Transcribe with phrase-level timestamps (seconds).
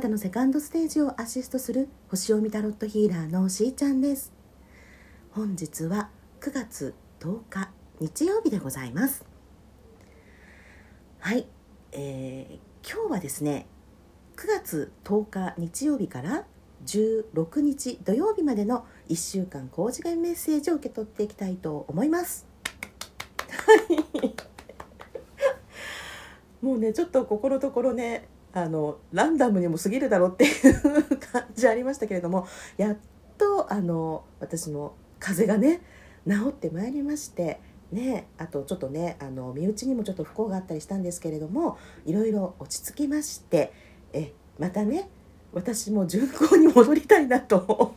[0.00, 4.32] あなたのセカンドステージをアシストする星読みタロットヒーラーのしーちゃんです。
[5.32, 6.08] 本日は
[6.40, 7.70] 9月10日
[8.00, 9.26] 日曜日でございます。
[11.18, 11.46] はい、
[11.92, 13.66] えー、今日はですね
[14.36, 16.46] 9月10日日曜日から
[16.86, 22.46] 16日土曜日までの1週間工事外メッセージを受け取っていきたいと思います。
[26.62, 32.96] もうねちょっと心ところねあのランダムにも過ぎるだろうっていう感じありましたけれどもやっ
[33.38, 35.82] とあの私も風邪がね
[36.28, 37.60] 治ってまいりまして
[37.92, 41.76] ね、あとちょっとねあの身内にもちょっと不幸があったりしたんですけれども
[42.06, 43.72] いろいろ落ち着きまして
[44.12, 45.10] えまたね
[45.52, 47.96] 私も巡行に戻りたいなと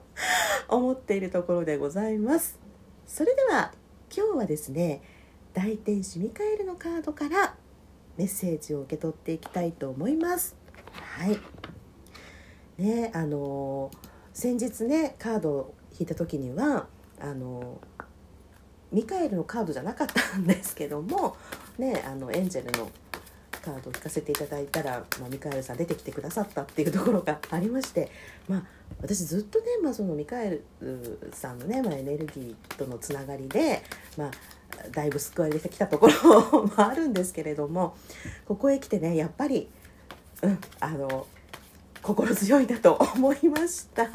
[0.68, 2.58] 思っているところでございます。
[3.06, 3.72] それでは
[4.14, 5.02] 今日はですね
[5.52, 7.56] 大天使ミカエルのカードから
[8.16, 10.56] メッセージを受け取っていきたいと思います。
[10.92, 11.38] はい
[12.78, 13.90] ねあの
[14.32, 16.86] 先日ねカードを引いた時には
[17.20, 17.80] あの
[18.92, 21.36] ミカエルのカードじゃなかったんですけども
[21.78, 22.90] ねあのエンジェルの
[23.66, 28.10] カードを引かせていただいたら、まあ、ミカエルさん出てきてくださったっていうところがありまして、
[28.48, 28.62] まあ、
[29.00, 33.82] 私ずっとね、まあ、そのミカエルさんのね、まあ、エネルギーとのつながりで、
[34.16, 34.30] まあ、
[34.92, 37.96] だいぶ救われてきたところもあるんですけれども
[38.46, 39.68] ここへ来てねやっぱり、
[40.42, 41.26] うん、あの
[42.02, 44.06] 心強いなと思いました。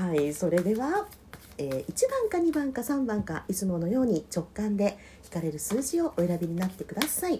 [0.00, 1.06] はいそれでは、
[1.58, 7.38] えー、1番か2番か3番かいつものように直感で引かれる数字をお選びになってください、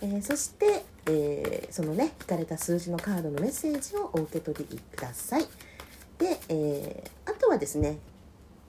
[0.00, 5.46] えー、そして、えー、そのね引かれた数字のカードのメッセージをお受け取りください。
[6.18, 7.98] で、えあとはですね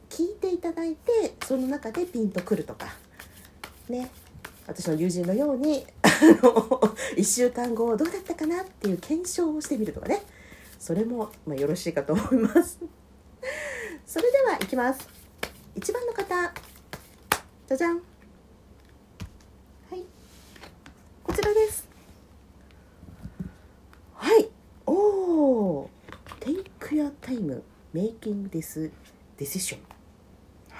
[0.09, 2.87] 聞いていただいてその中でピンとくるとか。
[3.89, 4.09] ね。
[4.67, 5.85] 私の友人のように
[7.15, 10.23] 1週間後どうだったかなっていう検証をしてみるとかね。
[10.79, 12.79] それもまあよろしいかと思います。
[14.05, 15.07] それではいきます。
[15.75, 16.53] 1番の方。
[17.67, 17.95] じゃじゃん。
[17.95, 18.01] は
[19.95, 20.03] い。
[21.23, 21.87] こちらです。
[24.13, 24.49] はい。
[24.85, 25.89] おお
[26.39, 27.61] Take your time.
[27.93, 28.91] Making this
[29.37, 29.94] decision.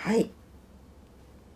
[0.05, 0.29] はい。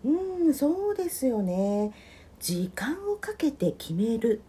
[0.03, 1.93] うんそうですよね。
[2.39, 4.41] 時間をかけて決める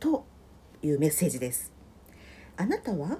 [0.00, 0.24] と
[0.82, 1.72] いうメッセージです。
[2.56, 3.18] あなたは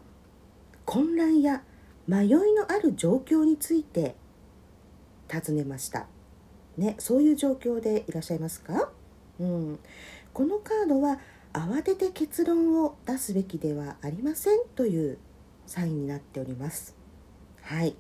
[0.84, 1.62] 混乱や
[2.08, 4.16] 迷いのある状況について
[5.28, 6.08] 尋ねました。
[6.76, 8.90] ねそういう状況でいらっしゃいますか？
[9.38, 9.78] うん。
[10.32, 11.20] このカードは
[11.52, 15.18] 慌てて結論を出すべきではありませんという
[15.68, 16.96] サインになっております。
[17.62, 17.94] はい。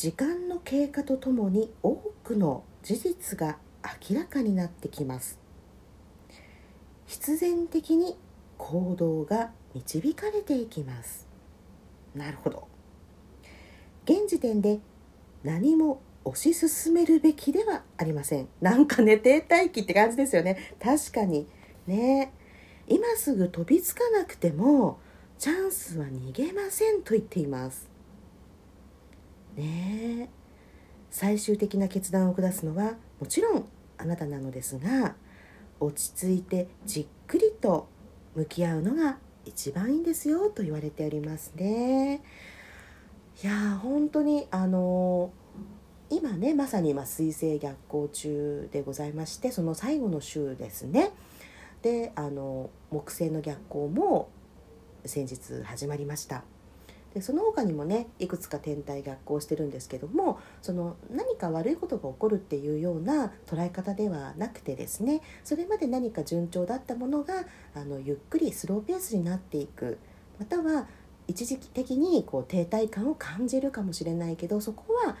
[0.00, 1.94] 時間の経過とともに多
[2.24, 3.58] くの事実が
[4.08, 5.38] 明らかになってきます。
[7.04, 8.16] 必然的に
[8.56, 11.28] 行動が導かれていきます。
[12.14, 12.66] なるほど。
[14.06, 14.80] 現時点で
[15.44, 18.48] 何も推し進めるべきではありません。
[18.62, 20.74] なんかね停滞期って感じですよね。
[20.82, 21.46] 確かに。
[21.86, 22.32] ね。
[22.88, 24.98] 今すぐ飛びつかなくても
[25.38, 27.89] チャンスは逃げませんと言っています。
[29.56, 30.28] ね
[31.10, 33.64] 最終的な決断を下すのはもちろん
[33.98, 35.14] あなたなのですが
[35.80, 37.88] 落ち着いてじっくりと
[38.34, 42.22] 向き合うのが一番いいんですよと言われておりますね。
[43.42, 45.32] いや本当にあの
[46.10, 51.12] 今ねまさに今水星逆行中でございましてその最後の週ですね。
[51.82, 54.28] であの木星の逆行も
[55.06, 56.44] 先日始まりました。
[57.14, 67.34] でその他にもねいくつか天体逆行してるんですけどもその何か悪いことが起こるっていうような捉え方ではなくてですねそれまで何か順調だったものが
[67.74, 69.98] あのゆっくりスローペースになっていく
[70.38, 70.86] または
[71.26, 75.16] 一時的にこう停滞感を感じるかもしれないけどそこは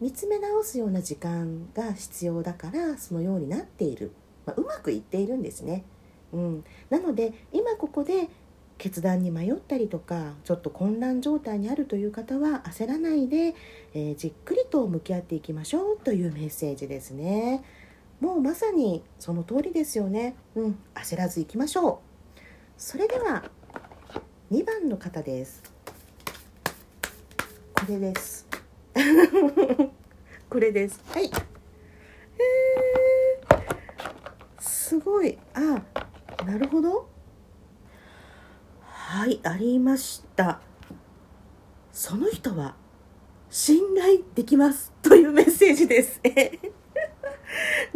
[0.00, 4.12] 見つめ直すような時間が必要だからそのようになっている、
[4.46, 5.84] まあ、うまくいっているんですね。
[6.32, 8.28] うん、なので今ここで
[8.78, 13.54] 決断に迷ったりとかちょっと混乱状態にあるという方は焦らないで、
[13.92, 17.64] えー、じっくりと向き合っていきましょうというメッセージですね。
[18.20, 20.36] もうまさにその通りですよね。
[20.54, 22.00] うん焦らずいきましょ
[22.36, 22.40] う。
[22.76, 23.50] それでは
[24.52, 25.62] 2番の方です。
[27.74, 28.46] これです。
[30.48, 31.00] これです。
[31.08, 31.26] はい。
[31.26, 35.36] えー、すごい。
[35.54, 35.82] あ
[36.46, 37.17] なるほど。
[39.18, 40.60] はいありました。
[41.90, 42.76] その人は
[43.50, 46.20] 信頼できますというメッセージです。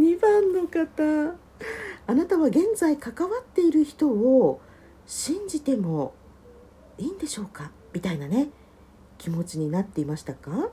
[0.01, 1.37] 2番の方。
[2.09, 4.61] あなたは現在関わっている人を
[5.07, 6.13] 信じても
[6.99, 7.71] いいんでしょうか？
[7.93, 8.49] みたいなね。
[9.17, 10.71] 気持ちになっていましたか？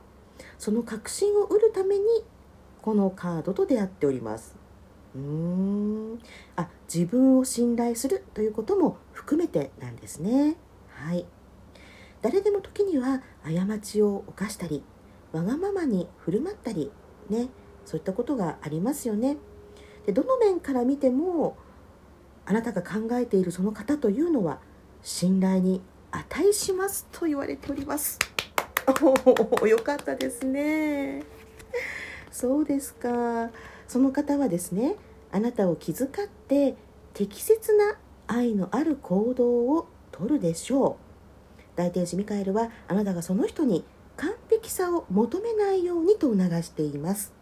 [0.58, 2.04] その確信を得るために
[2.82, 4.56] このカードと出会っております。
[5.14, 6.18] うーん。
[6.56, 10.56] あ自分を信頼するということも含めてなんですね。
[10.88, 11.26] はい。
[12.22, 14.82] 誰でも時には過ちを犯したり
[15.32, 16.90] わがままに振る舞ったり
[17.30, 17.48] ね
[17.86, 19.36] そういったことがありますよね。
[20.06, 21.56] でどの面から見ても
[22.46, 24.60] あなたが考えているその方というのは
[25.02, 28.18] 信頼に値しますと言われております。
[29.02, 31.22] おおよかったですね。
[32.30, 33.50] そうですか。
[33.90, 34.94] その方はですね
[35.32, 36.76] あなたを気遣って
[37.12, 37.96] 適切な
[38.28, 41.62] 愛のある行動をとるでしょう。
[41.74, 43.84] 大天使ミカエルはあなたがその人に
[44.16, 47.32] 完璧さを求めないようにと促しています。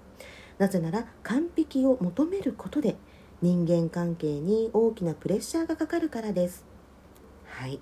[0.56, 2.96] なぜなら完璧を求めることで
[3.42, 6.64] 人間関係に大きなプレッシャーがかかるからです。
[7.44, 7.78] はい。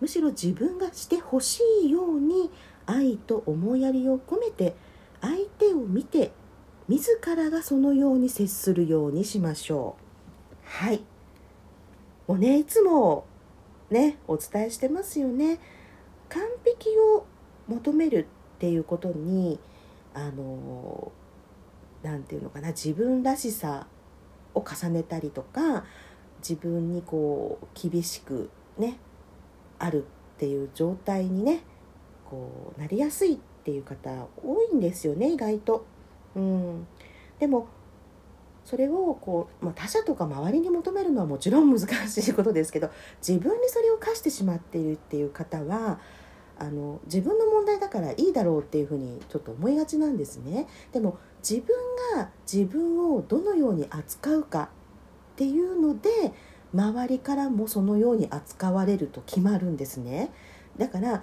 [0.00, 2.50] むしろ自分がしてほしいように
[2.86, 4.74] 愛と思いやりを込めて
[5.20, 6.32] 相手を見て
[6.88, 10.54] 自らがそのように接するようにしましょう。
[10.64, 11.04] はい。
[12.26, 13.26] もうねいつも
[13.90, 15.58] ねお伝えしてますよね。
[16.28, 17.26] 完璧を
[17.68, 18.26] 求める
[18.56, 19.58] っていうことに
[20.14, 21.12] あの
[22.02, 23.86] 何て言うのかな自分らしさ
[24.54, 25.84] を重ねたりとか
[26.40, 28.98] 自分にこう厳しくね
[29.78, 30.04] ある
[30.36, 31.60] っていう状態にね
[32.28, 34.10] こうなりやすいっていう方
[34.42, 35.84] 多いんですよね意外と。
[36.38, 36.86] うん、
[37.38, 37.68] でも
[38.64, 42.90] それをこう、まあ、他者とか周りに求めるのはもちろん難しいことですけど
[43.26, 45.98] 自分にそれを課してしまっているっていう方は
[46.58, 50.66] あの自分の問題だからいいだろうっていうふうにちょっと思いがちなんですね。
[50.92, 51.18] でも
[51.48, 51.76] 自分
[52.16, 54.70] が自分をどのように扱うか
[55.34, 56.10] っていうので
[56.74, 60.30] 周りからもそのように扱われると決まるんですね
[60.76, 61.22] だから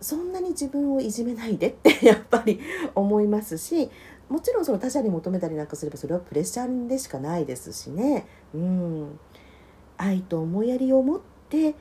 [0.00, 2.60] そんなに自分をいじめないでってやっぱり
[2.94, 3.90] 思いますし
[4.32, 8.26] もちろんその他者に求めたりなんかすればそれはプレッシャーでしかないですしね。
[8.54, 9.20] うん。
[9.98, 11.20] 愛と思いやりを持っ
[11.50, 11.74] て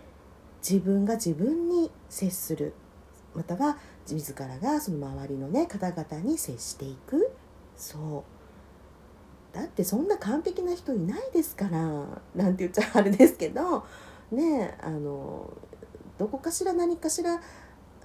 [0.61, 2.73] 自分が自分に接する。
[3.33, 7.31] または自らがその周りのね方々に接していく。
[7.77, 8.25] そ
[9.53, 9.55] う。
[9.55, 11.79] だってそんな完璧な人いないですから。
[12.35, 13.85] なんて言っちゃあれですけど。
[14.31, 15.51] ねあの
[16.17, 17.41] どこかしら何かしら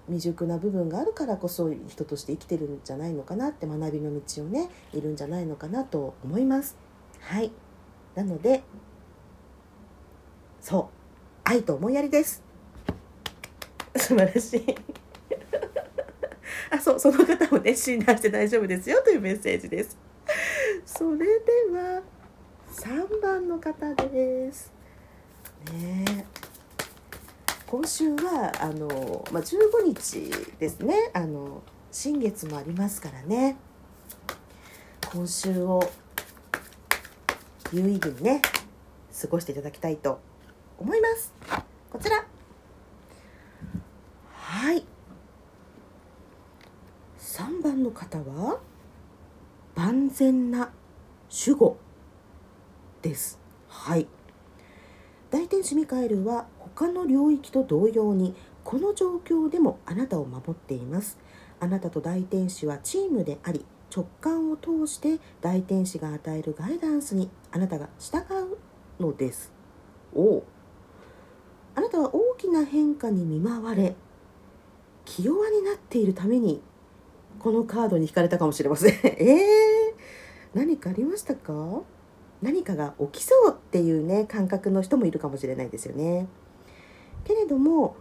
[0.08, 6.76] 未熟な部分があるからこそ人として生きてるんじゃないのかなって学びの道をねいるんじゃないのかなと思います。
[7.20, 7.50] はい。
[8.14, 8.62] なので
[10.60, 10.96] そう。
[11.44, 12.42] 愛と思いやりです。
[13.96, 14.64] 素晴らしい。
[16.70, 19.96] あそうその方をね診断して大丈夫ですよというメッセージです。
[20.84, 21.24] それで
[21.72, 22.02] は
[22.70, 24.72] 3番の方です。
[25.72, 26.26] ね。
[27.66, 30.30] 今週はあの、まあ、15日
[30.60, 31.10] ですね。
[31.12, 33.56] あの新月もありますからね。
[35.12, 35.82] 今週を
[37.72, 38.40] 有意義にね
[39.20, 40.20] 過ごしていただきたいと
[40.78, 41.34] 思います。
[41.90, 42.24] こちら。
[44.32, 44.84] はい。
[47.18, 48.60] 3番の方は
[49.74, 50.70] 万全な
[51.46, 51.76] 守護
[53.02, 53.40] です。
[53.68, 54.06] はい。
[55.32, 56.46] 大天使ミカエルは
[56.76, 61.18] 他の領域と同様にこの状況でもあなたを守っています。
[61.58, 63.64] あなたと大天使はチームであり
[63.94, 68.18] 直感を通して大天使が与えるガイダンスにあなたが従
[69.00, 69.52] うのです。
[70.14, 70.42] お
[71.74, 73.96] あなたは大きな変化に見舞われ
[75.06, 76.62] 気弱になっているために
[77.38, 78.92] このカードに引かれたかもしれません。
[79.02, 81.82] えー、何かありましたか？
[82.42, 86.26] 何かが起きそうっていうね感覚の人もいるかもしれないですよね
[87.26, 87.96] けれども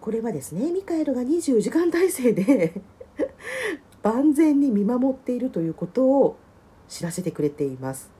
[0.00, 2.80] これはですねミカエルが24時間体制で
[4.02, 6.36] 万全に見守っているということを
[6.88, 8.10] 知らせてくれています。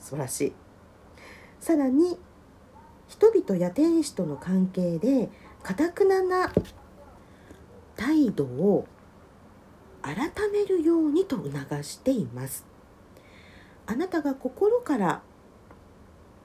[0.00, 0.52] 素晴らしい。
[1.60, 2.18] さらに
[3.06, 5.30] 人々や天使との関係で
[5.62, 6.52] かたくなな
[7.96, 8.86] 態度を
[10.02, 10.16] 改
[10.52, 12.66] めるようにと促しています。
[13.86, 15.22] あなたが心から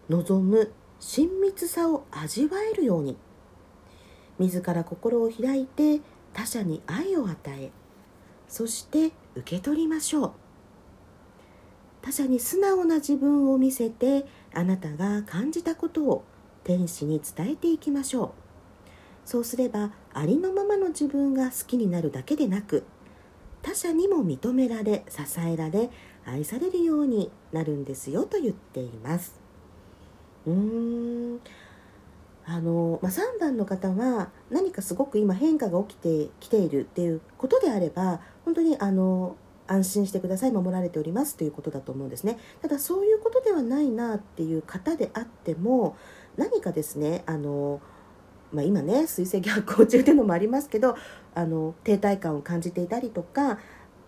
[0.10, 3.18] 望む親密さを味わえるように。
[4.40, 6.02] 自ら心を開いて
[6.34, 7.72] 他者に愛を与え
[8.48, 10.32] そして受け取りましょう。
[12.02, 16.24] 他者に素直な自分を見せてあなたが感じたことを
[16.64, 18.32] 天使に伝えていきましょう。
[19.26, 22.84] そうすればありのままの自分が好きになるだけでなく
[23.62, 25.90] 他者にも認められ支えられ
[26.26, 29.43] 愛されるようになるんですよと言っています。
[30.48, 31.40] うーん。
[32.46, 42.38] あの、まあ、3番の方は何かすごく今変化が起きてきているっていうことであれば本当にあの安心してください守られておりますということだと思うんですね。
[42.62, 45.96] ただそういうことではないなっていう方であっても
[46.36, 47.82] 何かですねあの、
[48.52, 50.98] まあ、今ね水星逆行中っていうのもありますけど
[51.34, 53.58] あの停滞感を感じていたりとか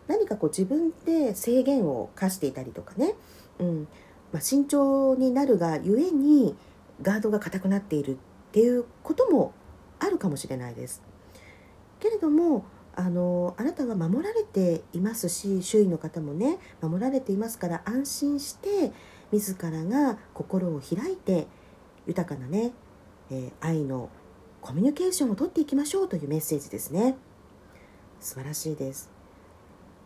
[0.07, 3.15] 何かこう自分で制限を課していたりとかね、
[3.59, 3.87] うん。
[4.35, 6.57] まあ、慎重になるがゆえに
[7.01, 8.17] ガードが硬くなっているっ
[8.51, 9.53] ていうことも
[9.97, 11.01] あるかもしれないです。
[12.01, 12.65] けれども
[12.97, 18.91] あのあなたは守られていますし周囲の方もね守られていますから安心して
[19.31, 21.47] 自らが心を開いて
[22.05, 22.73] 豊かなね、
[23.31, 24.09] えー、愛の
[24.59, 27.15] コミュニケーションをとっていきましょうというメッセージですね
[28.19, 29.14] 素晴らしいです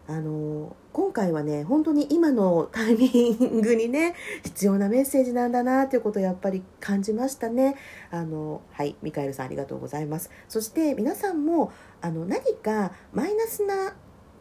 [0.09, 7.75] あの今回はね本当に今のタイミングにね 必要なメッセージなんだなということをやっぱり感じましたね。
[8.09, 10.31] あのはいミカエルさんありがとうございます。
[10.47, 13.93] そして皆さんもあの何かマイナスな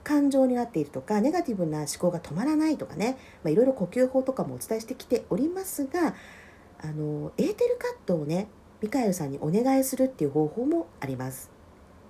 [0.05, 6.15] 感情になっているとかネガティブな思考が止まらないとかね、まあ、いろいろ呼吸法とかもお伝えしてきておりますが
[6.81, 8.49] あのエーテルカットをね
[8.81, 11.51] ミカエルさんにお願いするっていう方法もあります。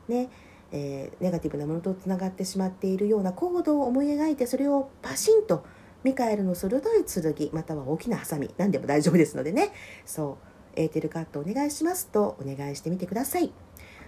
[0.07, 0.29] ね。
[0.73, 5.65] えー、ネガティブなものとつながってしまっているような行動を思い描いてそれをパシンと
[6.05, 9.73] ミカエルの鋭い剣または大きなハサミ何でも大丈夫ですのでね。
[10.05, 10.49] そう。
[10.77, 13.53] エーテルカットお願いしますとお願いしてみてください。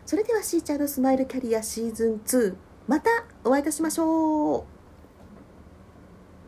[0.07, 2.55] それではシーちゃんのスマイルキャリアシーズン2
[2.87, 3.11] また
[3.45, 4.79] お会いいたしましょう。